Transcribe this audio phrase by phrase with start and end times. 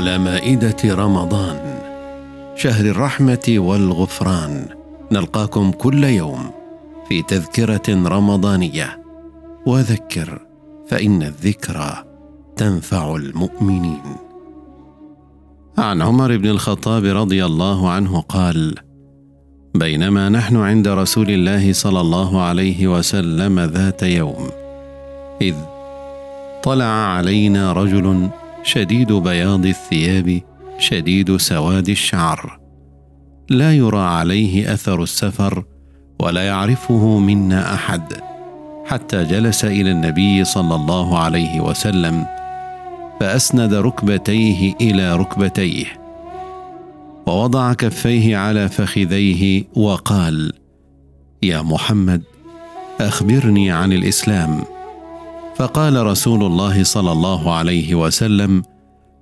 [0.00, 1.78] على مائدة رمضان.
[2.56, 4.66] شهر الرحمة والغفران.
[5.12, 6.50] نلقاكم كل يوم
[7.08, 9.02] في تذكرة رمضانية.
[9.66, 10.38] وذكر
[10.88, 12.04] فإن الذكرى
[12.56, 14.02] تنفع المؤمنين.
[15.78, 18.74] عن عمر بن الخطاب رضي الله عنه قال
[19.74, 24.48] بينما نحن عند رسول الله صلى الله عليه وسلم ذات يوم
[25.42, 25.54] إذ
[26.62, 28.30] طلع علينا رجل
[28.62, 30.40] شديد بياض الثياب
[30.78, 32.60] شديد سواد الشعر.
[33.50, 35.64] لا يرى عليه أثر السفر
[36.20, 38.02] ولا يعرفه منا أحد.
[38.86, 42.26] حتى جلس إلى النبي صلى الله عليه وسلم
[43.20, 45.86] فأسند ركبتيه إلى ركبتيه.
[47.26, 50.52] ووضع كفيه على فخذيه وقال
[51.42, 52.22] يا محمد
[53.00, 54.64] أخبرني عن الإسلام.
[55.60, 58.62] فقال رسول الله صلى الله عليه وسلم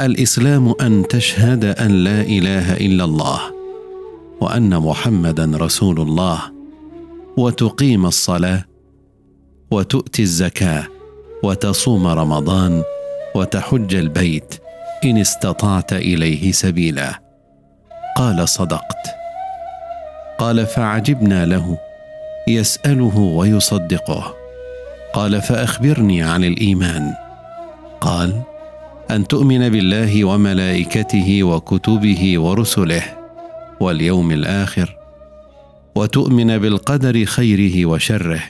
[0.00, 3.40] الإسلام أن تشهد أن لا إله إلا الله
[4.40, 6.38] وأن محمدا رسول الله
[7.36, 8.64] وتقيم الصلاة
[9.70, 10.86] وتؤتي الزكاة
[11.42, 12.82] وتصوم رمضان
[13.34, 14.54] وتحج البيت
[15.04, 17.22] إن استطعت إليه سبيلا.
[18.16, 19.04] قال صدقت.
[20.38, 21.78] قال فعجبنا له
[22.48, 24.39] يسأله ويصدقه.
[25.14, 27.14] قال فأخبرني عن الإيمان.
[28.00, 28.42] قال
[29.10, 33.02] أن تؤمن بالله وملائكته وكتبه ورسله
[33.80, 34.96] واليوم الآخر
[35.96, 38.42] وتؤمن بالقدر خيره وشره.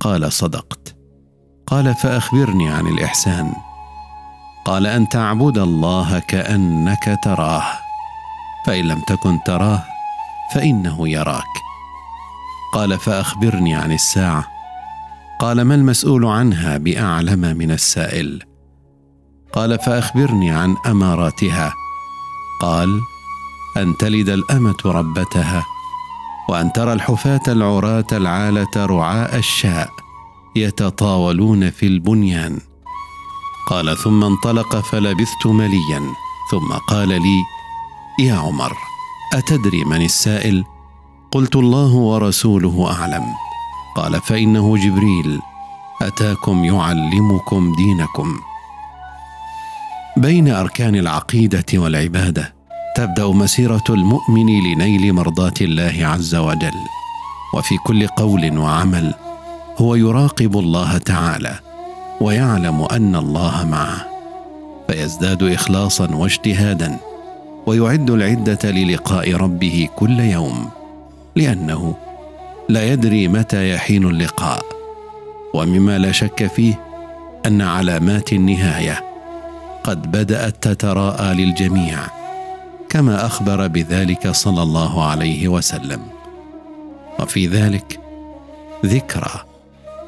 [0.00, 0.96] قال صدقت.
[1.66, 3.52] قال فأخبرني عن الإحسان.
[4.64, 7.64] قال أن تعبد الله كأنك تراه.
[8.66, 9.84] فإن لم تكن تراه
[10.54, 11.54] فإنه يراك.
[12.74, 14.57] قال فأخبرني عن الساعة.
[15.38, 18.42] قال ما المسؤول عنها بأعلم من السائل؟
[19.52, 21.74] قال فأخبرني عن أماراتها.
[22.60, 23.00] قال
[23.76, 25.64] أن تلد الأمة ربتها
[26.48, 29.90] وأن ترى الحفاة العراة العالة رعاء الشاء
[30.56, 32.60] يتطاولون في البنيان.
[33.68, 36.02] قال ثم انطلق فلبثت مليا
[36.50, 37.42] ثم قال لي
[38.20, 38.72] يا عمر
[39.34, 40.64] أتدري من السائل؟
[41.30, 43.47] قلت الله ورسوله أعلم.
[43.98, 45.40] قال فإنه جبريل
[46.02, 48.40] أتاكم يعلمكم دينكم.
[50.16, 52.54] بين أركان العقيدة والعبادة
[52.96, 56.78] تبدأ مسيرة المؤمن لنيل مرضاة الله عز وجل
[57.54, 59.14] وفي كل قول وعمل
[59.78, 61.58] هو يراقب الله تعالى
[62.20, 64.06] ويعلم أن الله معه.
[64.88, 66.98] فيزداد اخلاصا واجتهادا
[67.66, 70.70] ويعد العدة للقاء ربه كل يوم
[71.36, 72.07] لأنه
[72.68, 74.62] لا يدري متى يحين اللقاء
[75.54, 76.80] ومما لا شك فيه
[77.46, 79.04] أن علامات النهاية
[79.84, 81.98] قد بدأت تتراءى للجميع
[82.88, 86.00] كما أخبر بذلك صلى الله عليه وسلم.
[87.20, 88.00] وفي ذلك
[88.86, 89.44] ذكرى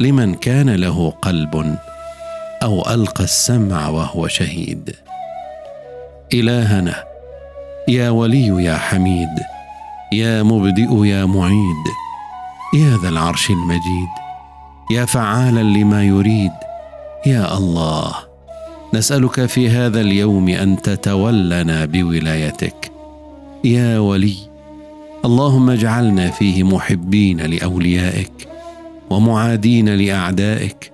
[0.00, 1.76] لمن كان له قلب
[2.62, 4.96] أو ألقى السمع وهو شهيد.
[6.34, 7.04] إلهنا
[7.88, 9.38] يا ولي يا حميد
[10.12, 12.07] يا مبدئ يا معيد
[12.74, 14.08] يا ذا العرش المجيد
[14.90, 16.52] يا فعالا لما يريد
[17.26, 18.14] يا الله
[18.94, 22.92] نسألك في هذا اليوم أن تتولنا بولايتك.
[23.64, 24.36] يا ولي
[25.24, 28.48] اللهم اجعلنا فيه محبين لأوليائك
[29.10, 30.92] ومعادين لأعدائك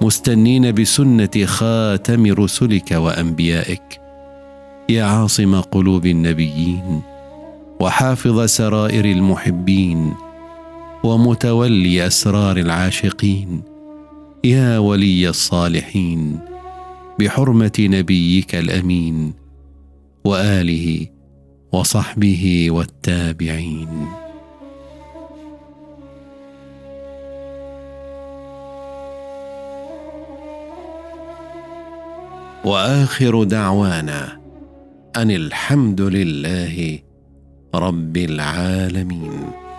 [0.00, 4.00] مستنين بسنة خاتم رسلك وأنبيائك.
[4.88, 7.02] يا عاصم قلوب النبيين
[7.80, 10.14] وحافظ سرائر المحبين
[11.04, 13.62] ومتولي أسرار العاشقين.
[14.44, 16.38] يا ولي الصالحين
[17.18, 19.32] بحرمة نبيك الأمين
[20.24, 21.06] وآله
[21.72, 24.08] وصحبه والتابعين.
[32.64, 34.40] وآخر دعوانا
[35.16, 36.98] أن الحمد لله
[37.74, 39.69] رب العالمين.